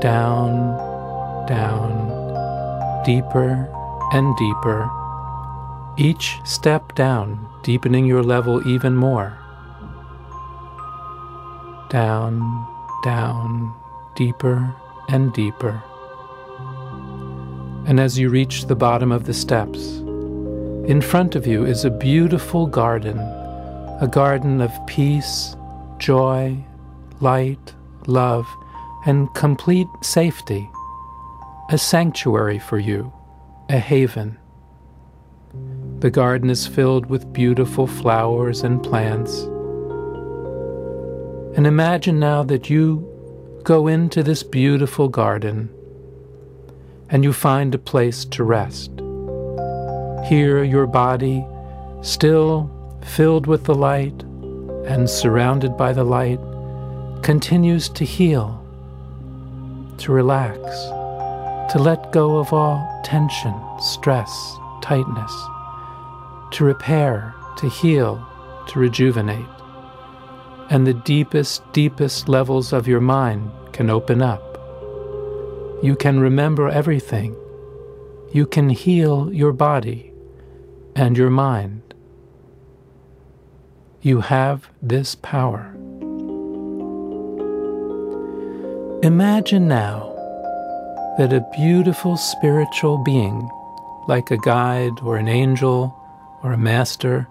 down, 0.01 0.77
down, 1.47 2.10
deeper 3.05 3.69
and 4.13 4.37
deeper 4.37 4.91
each 6.01 6.39
step 6.45 6.95
down, 6.95 7.47
deepening 7.63 8.07
your 8.07 8.23
level 8.23 8.67
even 8.67 8.97
more. 8.97 9.37
Down, 11.91 12.67
down, 13.05 13.75
deeper 14.17 14.75
and 15.09 15.33
deeper. 15.35 15.83
And 17.87 18.01
as 18.01 18.19
you 18.19 18.31
reach 18.31 18.67
the 18.67 18.77
bottom 18.77 19.13
of 19.13 19.25
the 19.25 19.35
steps, 19.35 19.99
in 20.89 21.03
front 21.03 21.35
of 21.35 21.47
you 21.47 21.67
is 21.67 21.85
a 21.85 21.91
beautiful 21.91 22.67
garden, 22.67 23.19
a 24.01 24.09
garden 24.11 24.61
of 24.61 24.73
peace, 24.87 25.55
joy, 25.99 26.57
light, 27.21 27.75
love, 28.07 28.47
and 29.07 29.33
complete 29.35 29.89
safety, 30.03 30.71
a 31.73 31.79
sanctuary 31.79 32.59
for 32.59 32.81
you, 32.81 33.13
a 33.69 33.79
haven. 33.79 34.37
The 36.01 36.11
garden 36.11 36.51
is 36.51 36.67
filled 36.67 37.07
with 37.07 37.33
beautiful 37.33 37.87
flowers 37.87 38.65
and 38.65 38.83
plants. 38.83 39.43
And 41.57 41.69
imagine 41.69 42.19
now 42.19 42.43
that 42.43 42.69
you 42.71 43.07
go 43.63 43.87
into 43.87 44.25
this 44.25 44.43
beautiful 44.43 45.09
garden 45.09 45.73
and 47.09 47.23
you 47.23 47.33
find 47.33 47.73
a 47.73 47.79
place 47.79 48.25
to 48.25 48.43
rest. 48.43 48.91
Here, 50.29 50.65
your 50.65 50.89
body, 50.89 51.47
still 52.03 52.69
filled 53.05 53.47
with 53.47 53.63
the 53.63 53.77
light 53.77 54.25
and 54.87 55.09
surrounded 55.09 55.77
by 55.77 55.93
the 55.93 56.05
light, 56.05 56.41
continues 57.23 57.89
to 57.91 58.05
heal, 58.05 58.61
to 59.99 60.11
relax, 60.11 60.91
to 61.71 61.79
let 61.79 62.13
go 62.13 62.39
of 62.39 62.53
all 62.53 63.01
tension, 63.05 63.55
stress, 63.81 64.57
tightness 64.83 65.33
to 66.53 66.65
repair, 66.65 67.35
to 67.57 67.69
heal, 67.69 68.27
to 68.69 68.79
rejuvenate. 68.79 69.47
and 70.71 70.87
the 70.87 70.95
deepest, 70.95 71.63
deepest 71.73 72.29
levels 72.29 72.73
of 72.73 72.87
your 72.87 73.01
mind 73.01 73.51
can 73.73 73.91
open 73.91 74.23
up. 74.23 74.57
You 75.83 75.97
can 75.97 76.21
remember 76.21 76.69
everything. 76.69 77.35
You 78.33 78.47
can 78.47 78.69
heal 78.69 79.33
your 79.33 79.53
body 79.53 80.13
and 80.95 81.19
your 81.19 81.31
mind. 81.31 81.93
You 84.01 84.21
have 84.21 84.71
this 84.81 85.17
power. 85.17 85.75
Imagine 89.03 89.67
now 89.67 90.10
that 91.21 91.35
a 91.35 91.47
beautiful 91.53 92.17
spiritual 92.17 92.97
being, 92.97 93.51
like 94.09 94.31
a 94.31 94.39
guide 94.39 94.99
or 95.03 95.19
an 95.19 95.29
angel 95.29 95.95
or 96.43 96.55
a 96.55 96.57
master, 96.57 97.29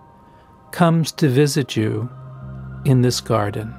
comes 0.70 1.12
to 1.12 1.28
visit 1.28 1.76
you 1.76 2.08
in 2.86 3.02
this 3.02 3.20
garden. 3.20 3.74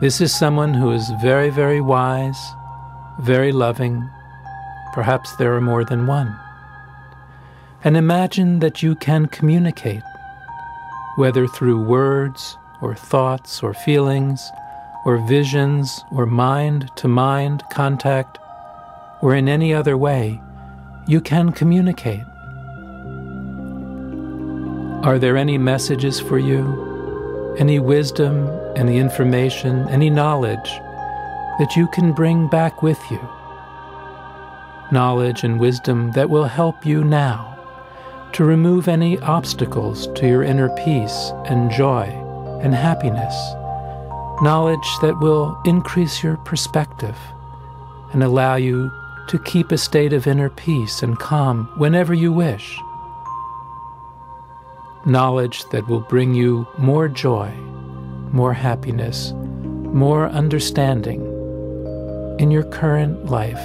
This 0.00 0.22
is 0.22 0.34
someone 0.34 0.72
who 0.72 0.90
is 0.92 1.06
very, 1.20 1.50
very 1.50 1.82
wise, 1.82 2.40
very 3.20 3.52
loving. 3.52 4.08
Perhaps 4.94 5.36
there 5.36 5.54
are 5.54 5.60
more 5.60 5.84
than 5.84 6.06
one. 6.06 6.34
And 7.84 7.98
imagine 7.98 8.60
that 8.60 8.82
you 8.82 8.94
can 8.94 9.26
communicate, 9.26 10.02
whether 11.16 11.46
through 11.46 11.84
words 11.84 12.56
or 12.80 12.94
thoughts 12.94 13.62
or 13.62 13.74
feelings 13.74 14.50
or 15.04 15.18
visions 15.18 16.02
or 16.10 16.24
mind 16.24 16.90
to 16.96 17.06
mind 17.06 17.62
contact 17.70 18.38
or 19.22 19.34
in 19.34 19.48
any 19.48 19.72
other 19.74 19.96
way, 19.96 20.40
you 21.06 21.20
can 21.20 21.52
communicate. 21.52 22.24
Are 25.04 25.18
there 25.18 25.36
any 25.36 25.58
messages 25.58 26.20
for 26.20 26.38
you? 26.38 26.90
any 27.58 27.78
wisdom, 27.78 28.48
any 28.76 28.98
information, 28.98 29.86
any 29.88 30.08
knowledge 30.08 30.70
that 31.58 31.74
you 31.76 31.86
can 31.88 32.12
bring 32.12 32.48
back 32.48 32.82
with 32.82 32.98
you. 33.10 33.20
Knowledge 34.92 35.44
and 35.44 35.60
wisdom 35.60 36.10
that 36.12 36.30
will 36.30 36.44
help 36.44 36.86
you 36.86 37.04
now 37.04 37.46
to 38.32 38.44
remove 38.44 38.88
any 38.88 39.18
obstacles 39.20 40.06
to 40.14 40.26
your 40.26 40.42
inner 40.42 40.68
peace 40.76 41.32
and 41.46 41.70
joy 41.70 42.04
and 42.62 42.74
happiness. 42.74 43.34
Knowledge 44.42 44.88
that 45.02 45.18
will 45.20 45.60
increase 45.64 46.22
your 46.22 46.36
perspective 46.38 47.16
and 48.12 48.22
allow 48.22 48.54
you 48.54 48.90
to 49.30 49.38
keep 49.38 49.70
a 49.70 49.78
state 49.78 50.12
of 50.12 50.26
inner 50.26 50.50
peace 50.50 51.04
and 51.04 51.16
calm 51.20 51.72
whenever 51.76 52.12
you 52.12 52.32
wish 52.32 52.76
knowledge 55.06 55.64
that 55.70 55.86
will 55.88 56.00
bring 56.00 56.34
you 56.34 56.66
more 56.76 57.08
joy, 57.08 57.48
more 58.32 58.52
happiness, 58.52 59.32
more 59.32 60.28
understanding 60.28 61.22
in 62.38 62.50
your 62.50 62.64
current 62.64 63.26
life, 63.26 63.62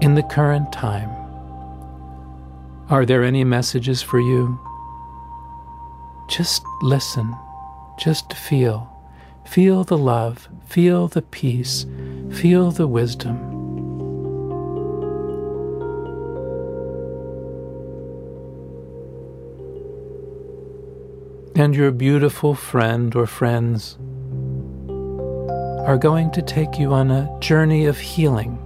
in 0.00 0.14
the 0.14 0.22
current 0.30 0.70
time. 0.72 1.10
Are 2.90 3.06
there 3.06 3.24
any 3.24 3.42
messages 3.42 4.02
for 4.02 4.20
you? 4.20 4.60
Just 6.28 6.62
listen, 6.82 7.34
just 7.98 8.34
feel. 8.34 8.90
Feel 9.44 9.82
the 9.82 9.98
love, 9.98 10.48
feel 10.66 11.08
the 11.08 11.22
peace, 11.22 11.86
feel 12.30 12.70
the 12.70 12.86
wisdom. 12.86 13.53
And 21.56 21.76
your 21.76 21.92
beautiful 21.92 22.52
friend 22.54 23.14
or 23.14 23.26
friends 23.28 23.96
are 25.86 25.96
going 25.96 26.30
to 26.32 26.42
take 26.42 26.80
you 26.80 26.92
on 26.92 27.12
a 27.12 27.38
journey 27.40 27.86
of 27.86 27.96
healing. 27.96 28.58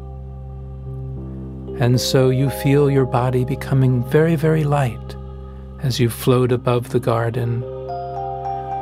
And 1.79 2.01
so 2.01 2.31
you 2.31 2.49
feel 2.49 2.91
your 2.91 3.05
body 3.05 3.45
becoming 3.45 4.03
very, 4.05 4.37
very 4.37 4.65
light 4.65 5.17
as 5.81 6.01
you 6.01 6.09
float 6.09 6.51
above 6.51 6.89
the 6.89 7.01
garden. 7.01 7.62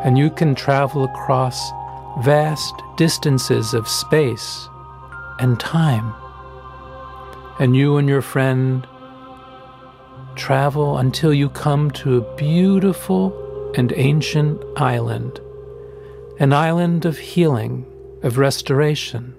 And 0.04 0.16
you 0.16 0.30
can 0.30 0.54
travel 0.54 1.04
across 1.04 1.70
vast 2.22 2.74
distances 2.96 3.74
of 3.74 3.88
space 3.88 4.68
and 5.40 5.58
time. 5.58 6.14
And 7.58 7.76
you 7.76 7.96
and 7.96 8.08
your 8.08 8.22
friend 8.22 8.86
travel 10.36 10.98
until 10.98 11.34
you 11.34 11.48
come 11.48 11.90
to 11.90 12.18
a 12.18 12.36
beautiful 12.36 13.45
and 13.76 13.92
ancient 13.96 14.60
island, 14.76 15.38
an 16.40 16.52
island 16.52 17.04
of 17.04 17.18
healing, 17.18 17.84
of 18.22 18.38
restoration, 18.38 19.34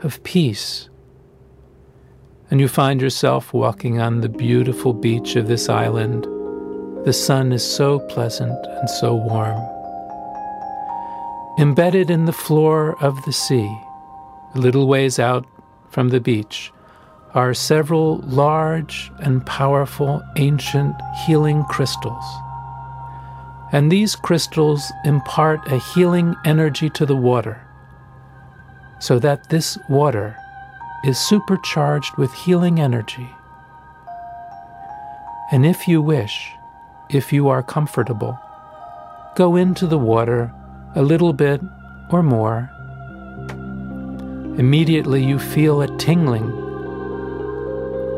of 0.00 0.22
peace. 0.22 0.88
And 2.48 2.60
you 2.60 2.68
find 2.68 3.02
yourself 3.02 3.52
walking 3.52 4.00
on 4.00 4.20
the 4.20 4.28
beautiful 4.28 4.92
beach 4.92 5.34
of 5.34 5.48
this 5.48 5.68
island. 5.68 6.24
The 7.04 7.12
sun 7.12 7.52
is 7.52 7.64
so 7.64 7.98
pleasant 7.98 8.56
and 8.66 8.88
so 8.88 9.16
warm. 9.16 9.60
Embedded 11.58 12.08
in 12.08 12.26
the 12.26 12.32
floor 12.32 12.96
of 13.02 13.20
the 13.24 13.32
sea, 13.32 13.68
a 14.54 14.58
little 14.58 14.86
ways 14.86 15.18
out 15.18 15.44
from 15.90 16.10
the 16.10 16.20
beach, 16.20 16.70
are 17.34 17.52
several 17.52 18.18
large 18.18 19.10
and 19.18 19.44
powerful 19.44 20.22
ancient 20.36 20.94
healing 21.26 21.64
crystals 21.64 22.24
and 23.72 23.90
these 23.90 24.14
crystals 24.14 24.92
impart 25.04 25.72
a 25.72 25.78
healing 25.78 26.36
energy 26.44 26.88
to 26.90 27.04
the 27.04 27.16
water, 27.16 27.60
so 28.98 29.18
that 29.18 29.48
this 29.48 29.76
water 29.88 30.36
is 31.04 31.18
supercharged 31.18 32.16
with 32.16 32.32
healing 32.32 32.80
energy. 32.80 33.28
And 35.52 35.64
if 35.64 35.86
you 35.86 36.02
wish, 36.02 36.50
if 37.10 37.32
you 37.32 37.48
are 37.48 37.62
comfortable, 37.62 38.38
go 39.36 39.56
into 39.56 39.86
the 39.86 39.98
water 39.98 40.52
a 40.94 41.02
little 41.02 41.32
bit 41.32 41.60
or 42.10 42.22
more. 42.22 42.70
Immediately 44.58 45.22
you 45.22 45.38
feel 45.38 45.82
a 45.82 45.98
tingling. 45.98 46.48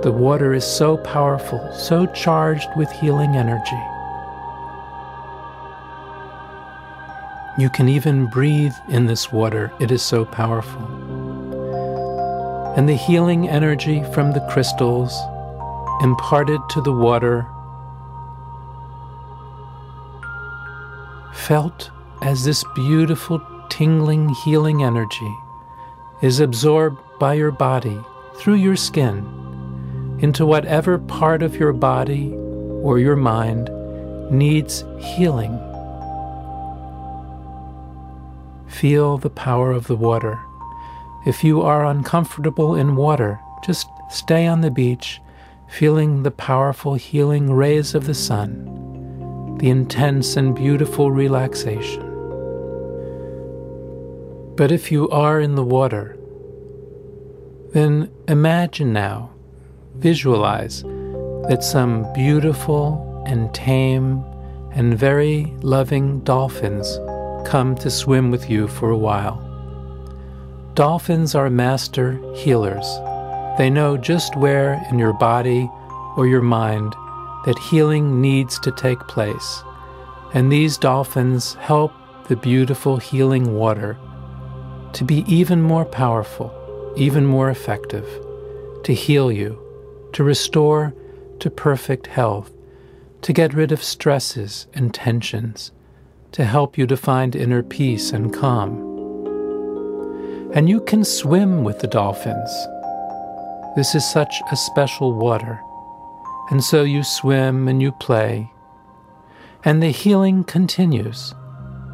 The 0.03 0.13
water 0.13 0.55
is 0.55 0.65
so 0.65 0.97
powerful, 0.99 1.73
so 1.73 2.07
charged 2.07 2.69
with 2.77 2.91
healing 2.93 3.37
energy. 3.37 3.98
You 7.59 7.69
can 7.69 7.89
even 7.89 8.27
breathe 8.27 8.75
in 8.89 9.07
this 9.07 9.33
water, 9.33 9.73
it 9.81 9.91
is 9.91 10.01
so 10.01 10.25
powerful. 10.25 10.81
And 12.77 12.89
the 12.89 12.95
healing 12.95 13.49
energy 13.49 14.05
from 14.15 14.31
the 14.31 14.47
crystals 14.49 15.13
imparted 16.01 16.61
to 16.71 16.81
the 16.81 16.93
water 16.93 17.45
felt 21.35 21.91
as 22.23 22.45
this 22.45 22.65
beautiful, 22.77 23.41
tingling, 23.71 24.29
healing 24.45 24.85
energy 24.85 25.35
is 26.23 26.39
absorbed 26.39 27.01
by 27.19 27.35
your 27.35 27.51
body 27.51 27.99
through 28.37 28.55
your 28.55 28.77
skin 28.77 30.19
into 30.21 30.47
whatever 30.47 30.97
part 30.97 31.43
of 31.43 31.57
your 31.57 31.73
body 31.73 32.33
or 32.85 33.01
your 33.01 33.17
mind 33.17 33.69
needs 34.31 34.85
healing. 35.01 35.68
Feel 38.79 39.19
the 39.19 39.29
power 39.29 39.73
of 39.73 39.89
the 39.89 39.97
water. 39.97 40.39
If 41.27 41.43
you 41.43 41.63
are 41.63 41.85
uncomfortable 41.85 42.77
in 42.77 42.95
water, 42.95 43.41
just 43.65 43.89
stay 44.09 44.47
on 44.47 44.61
the 44.61 44.71
beach, 44.71 45.21
feeling 45.69 46.23
the 46.23 46.31
powerful 46.31 46.95
healing 46.95 47.53
rays 47.53 47.97
of 47.97 48.07
the 48.07 48.15
sun, 48.15 49.57
the 49.59 49.69
intense 49.69 50.37
and 50.37 50.55
beautiful 50.55 51.11
relaxation. 51.11 52.03
But 54.55 54.71
if 54.71 54.93
you 54.93 55.09
are 55.11 55.41
in 55.41 55.57
the 55.57 55.65
water, 55.65 56.17
then 57.73 58.13
imagine 58.29 58.93
now, 58.93 59.33
visualize 59.97 60.85
that 61.49 61.65
some 61.65 62.07
beautiful 62.13 63.25
and 63.27 63.53
tame 63.53 64.23
and 64.71 64.97
very 64.97 65.47
loving 65.63 66.21
dolphins 66.21 67.01
come 67.45 67.75
to 67.77 67.91
swim 67.91 68.31
with 68.31 68.49
you 68.49 68.69
for 68.69 68.91
a 68.91 68.97
while. 68.97 69.45
Dolphins 70.75 71.35
are 71.35 71.51
master 71.51 72.21
healers. 72.35 72.87
They 73.59 73.69
know 73.71 73.97
just 73.97 74.37
where 74.37 74.81
in 74.91 74.99
your 74.99 75.13
body 75.13 75.69
or 76.17 76.27
your 76.27 76.43
mind 76.43 76.95
that 77.45 77.59
healing 77.59 78.21
needs 78.21 78.59
to 78.61 78.71
take 78.71 79.01
place. 79.09 79.63
And 80.35 80.53
these 80.53 80.79
dolphins 80.79 81.55
help 81.55 81.93
the 82.29 82.37
beautiful 82.37 82.99
healing 82.99 83.55
water 83.55 83.99
to 84.93 85.05
be 85.05 85.25
even 85.27 85.63
more 85.63 85.85
powerful, 85.85 86.53
even 86.97 87.27
more 87.27 87.51
effective, 87.51 88.07
to 88.85 88.93
heal 88.95 89.33
you, 89.33 89.59
to 90.13 90.23
restore 90.23 90.95
to 91.41 91.51
perfect 91.51 92.07
health, 92.07 92.53
to 93.23 93.33
get 93.33 93.55
rid 93.55 93.73
of 93.73 93.83
stresses 93.83 94.67
and 94.75 94.93
tensions 94.95 95.73
to 96.33 96.45
help 96.45 96.77
you 96.79 96.87
to 96.87 96.97
find 96.97 97.35
inner 97.35 97.63
peace 97.63 98.13
and 98.13 98.33
calm. 98.33 98.85
And 100.55 100.69
you 100.69 100.81
can 100.81 101.05
swim 101.05 101.65
with 101.65 101.81
the 101.81 101.87
dolphins. 101.87 102.51
This 103.77 103.95
is 103.95 104.11
such 104.11 104.35
a 104.51 104.57
special 104.57 105.13
water. 105.13 105.61
And 106.51 106.65
so 106.65 106.83
you 106.83 107.03
swim 107.03 107.69
and 107.69 107.83
you 107.83 107.93
play, 107.93 108.51
and 109.65 109.83
the 109.83 109.91
healing 109.91 110.45
continues 110.45 111.35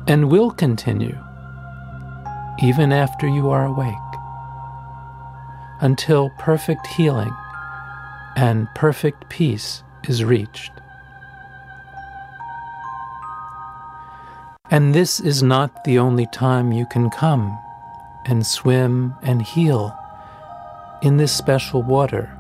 and 0.07 0.31
will 0.31 0.51
continue 0.51 1.19
even 2.63 2.93
after 2.93 3.27
you 3.27 3.51
are 3.51 3.67
awake 3.67 3.95
until 5.81 6.31
perfect 6.39 6.87
healing 6.87 7.33
and 8.37 8.69
perfect 8.75 9.29
peace 9.29 9.83
is 10.09 10.25
reached. 10.25 10.73
And 14.71 14.95
this 14.95 15.21
is 15.21 15.43
not 15.43 15.85
the 15.85 15.99
only 15.99 16.25
time 16.25 16.73
you 16.73 16.87
can 16.87 17.11
come 17.11 17.59
and 18.25 18.47
swim 18.47 19.15
and 19.23 19.43
heal 19.43 19.95
in 21.03 21.19
this 21.19 21.33
special 21.33 21.83
water 21.83 22.35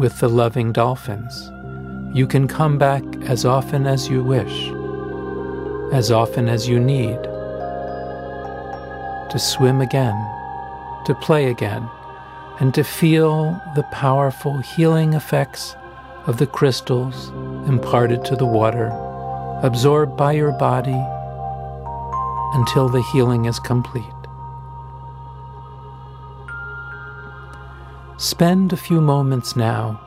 with 0.00 0.18
the 0.18 0.28
loving 0.28 0.72
dolphins. 0.72 1.48
You 2.12 2.26
can 2.26 2.48
come 2.48 2.76
back 2.76 3.04
as 3.22 3.44
often 3.44 3.86
as 3.86 4.08
you 4.08 4.24
wish, 4.24 4.72
as 5.92 6.10
often 6.10 6.48
as 6.48 6.68
you 6.68 6.80
need, 6.80 7.22
to 9.30 9.38
swim 9.38 9.80
again, 9.80 10.16
to 11.06 11.14
play 11.22 11.50
again 11.50 11.88
and 12.58 12.74
to 12.74 12.82
feel 12.82 13.62
the 13.76 13.84
powerful 13.92 14.58
healing 14.58 15.14
effects 15.14 15.76
of 16.26 16.38
the 16.38 16.48
crystals 16.48 17.28
imparted 17.68 18.24
to 18.24 18.34
the 18.34 18.44
water, 18.44 18.90
absorbed 19.62 20.16
by 20.16 20.32
your 20.32 20.52
body 20.52 21.00
until 22.54 22.88
the 22.88 23.02
healing 23.12 23.44
is 23.44 23.58
complete. 23.60 24.04
Spend 28.18 28.72
a 28.72 28.76
few 28.76 29.00
moments 29.00 29.56
now 29.56 30.00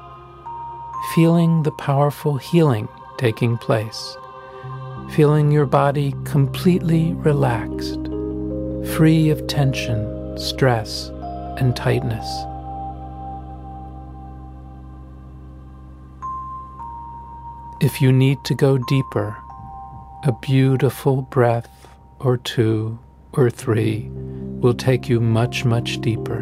feeling 1.14 1.64
the 1.64 1.72
powerful 1.72 2.38
healing 2.38 2.88
taking 3.18 3.58
place, 3.58 4.18
feeling 5.12 5.52
your 5.52 5.66
body 5.66 6.14
completely 6.26 7.14
relaxed, 7.14 8.00
free 8.96 9.30
of 9.30 9.48
tension, 9.48 10.38
stress, 10.38 11.10
and 11.58 11.76
tightness. 11.76 12.28
If 17.82 18.02
you 18.02 18.12
need 18.12 18.44
to 18.46 18.56
go 18.56 18.78
deeper, 18.78 19.38
a 20.26 20.32
beautiful 20.32 21.22
breath 21.22 21.88
or 22.18 22.36
two 22.36 22.98
or 23.34 23.48
three 23.48 24.10
will 24.10 24.74
take 24.74 25.08
you 25.08 25.20
much, 25.20 25.64
much 25.64 26.02
deeper, 26.02 26.40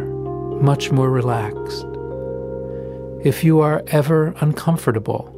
much 0.62 0.90
more 0.90 1.10
relaxed. 1.10 1.86
If 3.26 3.44
you 3.44 3.60
are 3.60 3.84
ever 3.88 4.34
uncomfortable 4.40 5.30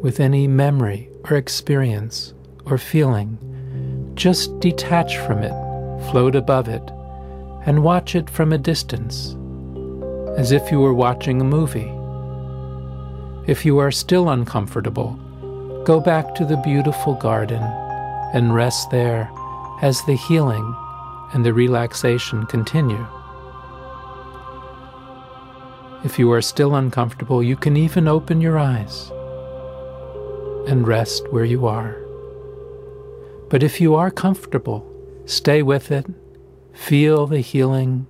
with 0.00 0.20
any 0.20 0.46
memory 0.46 1.10
or 1.28 1.36
experience 1.36 2.34
or 2.66 2.78
feeling, 2.78 3.36
just 4.14 4.60
detach 4.60 5.16
from 5.16 5.38
it, 5.38 6.10
float 6.12 6.36
above 6.36 6.68
it, 6.68 6.88
and 7.66 7.82
watch 7.82 8.14
it 8.14 8.30
from 8.30 8.52
a 8.52 8.58
distance, 8.58 9.34
as 10.38 10.52
if 10.52 10.70
you 10.70 10.78
were 10.78 10.94
watching 10.94 11.40
a 11.40 11.44
movie. 11.44 11.90
If 13.50 13.64
you 13.64 13.78
are 13.78 13.90
still 13.90 14.28
uncomfortable, 14.28 15.18
go 15.84 16.00
back 16.00 16.34
to 16.34 16.44
the 16.44 16.56
beautiful 16.58 17.14
garden 17.14 17.62
and 18.34 18.54
rest 18.54 18.90
there 18.90 19.30
as 19.82 20.02
the 20.04 20.16
healing 20.16 20.74
and 21.32 21.44
the 21.44 21.52
relaxation 21.52 22.46
continue. 22.46 23.06
If 26.04 26.18
you 26.18 26.32
are 26.32 26.42
still 26.42 26.74
uncomfortable, 26.74 27.42
you 27.42 27.56
can 27.56 27.76
even 27.76 28.08
open 28.08 28.40
your 28.40 28.58
eyes 28.58 29.10
and 30.66 30.86
rest 30.86 31.30
where 31.32 31.44
you 31.44 31.66
are. 31.66 31.96
But 33.48 33.62
if 33.62 33.80
you 33.80 33.94
are 33.94 34.10
comfortable, 34.10 34.86
stay 35.26 35.62
with 35.62 35.90
it 35.90 36.06
Feel 36.72 37.26
the 37.26 37.40
healing. 37.40 38.06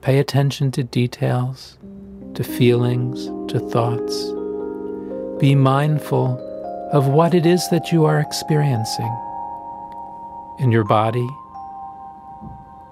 Pay 0.00 0.18
attention 0.18 0.70
to 0.72 0.82
details, 0.82 1.78
to 2.34 2.42
feelings, 2.42 3.26
to 3.50 3.60
thoughts. 3.60 4.32
Be 5.38 5.54
mindful 5.54 6.36
of 6.94 7.08
what 7.08 7.34
it 7.34 7.44
is 7.44 7.68
that 7.70 7.90
you 7.90 8.04
are 8.04 8.20
experiencing 8.20 9.12
in 10.60 10.70
your 10.70 10.84
body, 10.84 11.28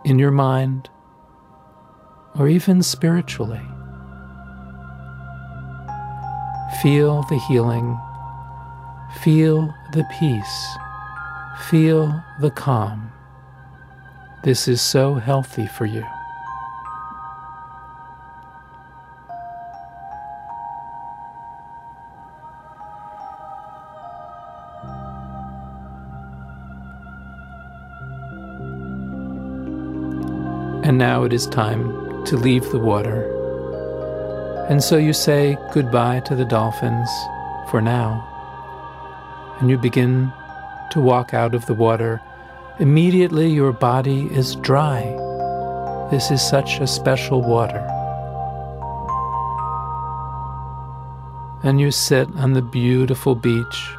in 0.03 0.19
your 0.19 0.33
mind, 0.33 0.91
or 2.37 2.49
even 2.49 2.83
spiritually. 2.83 3.63
Feel 6.83 7.23
the 7.29 7.39
healing. 7.49 7.97
Feel 9.23 9.73
the 9.93 10.05
peace. 10.19 10.77
Feel 11.71 12.25
the 12.41 12.51
calm. 12.51 13.13
This 14.43 14.67
is 14.67 14.81
so 14.81 15.15
healthy 15.15 15.69
for 15.69 15.87
you. 15.87 16.05
And 30.83 30.99
now 30.99 31.25
it 31.25 31.33
is 31.33 31.47
time 31.47 32.25
to 32.25 32.37
leave 32.37 32.69
the 32.71 32.79
water. 32.79 33.29
And 34.69 34.83
so 34.83 34.97
you 34.97 35.13
say 35.13 35.57
goodbye 35.73 36.21
to 36.21 36.35
the 36.35 36.45
dolphins 36.45 37.11
for 37.71 37.81
now. 37.81 38.29
And 39.61 39.71
you 39.71 39.79
begin 39.79 40.33
to 40.91 41.01
walk 41.01 41.35
out 41.35 41.55
of 41.55 41.67
the 41.67 41.75
water 41.75 42.21
Immediately 42.79 43.49
your 43.49 43.73
body 43.73 44.29
is 44.33 44.57
dry. 44.57 45.03
This 46.11 46.31
is 46.31 46.41
such 46.41 46.81
a 46.81 46.87
special 46.87 47.43
water. 47.43 47.87
And 51.63 51.79
you 51.79 51.91
sit 51.91 52.29
on 52.37 52.55
the 52.55 52.63
beautiful 52.63 53.35
beach 53.35 53.91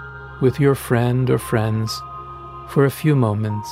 with 0.42 0.60
your 0.60 0.74
friend 0.74 1.30
or 1.30 1.38
friends 1.38 2.02
for 2.68 2.84
a 2.84 2.92
few 2.92 3.16
moments. 3.16 3.70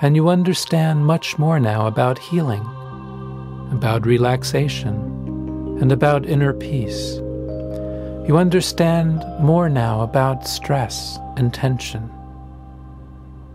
And 0.00 0.16
you 0.16 0.28
understand 0.28 1.06
much 1.06 1.38
more 1.38 1.60
now 1.60 1.86
about 1.86 2.18
healing, 2.18 2.62
about 3.70 4.06
relaxation, 4.06 4.94
and 5.80 5.92
about 5.92 6.26
inner 6.26 6.52
peace. 6.52 7.16
You 8.26 8.36
understand 8.38 9.24
more 9.40 9.68
now 9.68 10.00
about 10.00 10.46
stress 10.46 11.18
and 11.36 11.52
tension. 11.52 12.10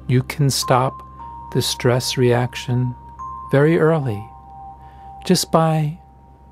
You 0.07 0.23
can 0.23 0.49
stop 0.49 0.93
the 1.53 1.61
stress 1.61 2.17
reaction 2.17 2.95
very 3.51 3.79
early 3.79 4.23
just 5.25 5.51
by 5.51 5.99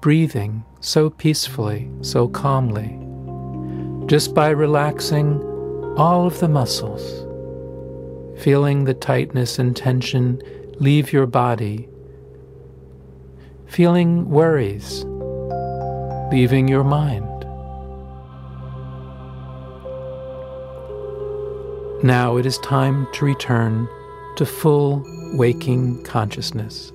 breathing 0.01 0.63
so 0.79 1.09
peacefully, 1.09 1.89
so 2.01 2.27
calmly, 2.27 2.99
just 4.07 4.33
by 4.33 4.49
relaxing 4.49 5.41
all 5.97 6.27
of 6.27 6.39
the 6.39 6.47
muscles, 6.47 7.26
feeling 8.37 8.83
the 8.83 8.93
tightness 8.93 9.59
and 9.59 9.75
tension 9.75 10.41
leave 10.79 11.11
your 11.11 11.25
body, 11.25 11.89
feeling 13.67 14.29
worries 14.29 15.05
leaving 16.31 16.67
your 16.67 16.83
mind. 16.83 17.25
Now 22.03 22.37
it 22.37 22.45
is 22.45 22.57
time 22.59 23.07
to 23.13 23.25
return 23.25 23.87
to 24.35 24.45
full 24.45 25.03
waking 25.33 26.03
consciousness. 26.03 26.91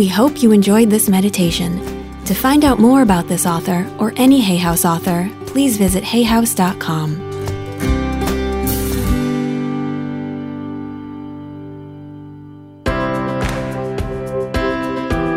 We 0.00 0.08
hope 0.08 0.42
you 0.42 0.52
enjoyed 0.52 0.88
this 0.88 1.10
meditation. 1.10 1.78
To 2.24 2.32
find 2.32 2.64
out 2.64 2.78
more 2.78 3.02
about 3.02 3.28
this 3.28 3.44
author 3.44 3.86
or 3.98 4.14
any 4.16 4.40
Hay 4.40 4.56
House 4.56 4.86
author, 4.86 5.30
please 5.44 5.76
visit 5.76 6.02
hayhouse.com. 6.02 7.20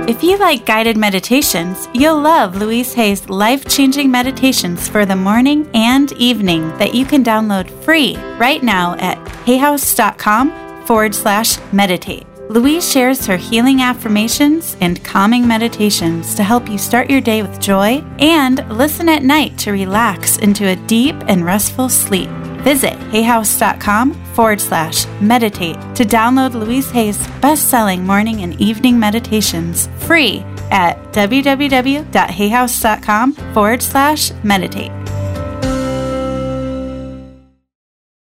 If 0.08 0.23
you 0.23 0.38
like 0.38 0.65
guided 0.65 0.95
meditations, 0.95 1.89
you'll 1.93 2.21
love 2.21 2.56
Louise 2.56 2.93
Hay's 2.93 3.28
life 3.28 3.67
changing 3.67 4.10
meditations 4.10 4.88
for 4.88 5.06
the 5.06 5.17
morning 5.17 5.69
and 5.73 6.10
evening 6.13 6.69
that 6.78 6.95
you 6.95 7.06
can 7.06 7.21
download 7.21 7.69
free 7.84 8.15
right 8.39 8.63
now 8.63 8.95
at 8.99 9.17
hayhouse.com 9.45 10.86
forward 10.86 11.13
slash 11.13 11.60
meditate. 11.73 12.26
Louise 12.53 12.87
shares 12.87 13.25
her 13.25 13.35
healing 13.35 13.81
affirmations 13.81 14.77
and 14.79 15.03
calming 15.03 15.47
meditations 15.47 16.35
to 16.35 16.43
help 16.43 16.69
you 16.69 16.77
start 16.77 17.09
your 17.09 17.19
day 17.19 17.41
with 17.41 17.59
joy 17.59 18.03
and 18.19 18.63
listen 18.69 19.09
at 19.09 19.23
night 19.23 19.57
to 19.57 19.71
relax 19.71 20.37
into 20.37 20.67
a 20.67 20.75
deep 20.75 21.15
and 21.27 21.43
restful 21.43 21.89
sleep. 21.89 22.29
Visit 22.61 22.93
hayhouse.com 23.09 24.13
forward 24.35 24.61
slash 24.61 25.07
meditate 25.19 25.77
to 25.95 26.05
download 26.05 26.53
Louise 26.53 26.91
Hay's 26.91 27.17
best 27.41 27.71
selling 27.71 28.05
morning 28.05 28.43
and 28.43 28.61
evening 28.61 28.99
meditations 28.99 29.87
free 29.97 30.41
at 30.69 30.95
www.hayhouse.com 31.11 33.33
forward 33.33 33.81
slash 33.81 34.31
meditate. 34.43 35.02